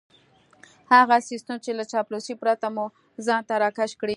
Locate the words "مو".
2.75-2.85